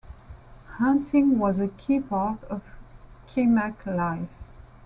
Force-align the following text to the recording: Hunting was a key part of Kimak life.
Hunting 0.79 1.37
was 1.37 1.59
a 1.59 1.67
key 1.67 1.99
part 1.99 2.43
of 2.45 2.63
Kimak 3.27 3.85
life. 3.85 4.29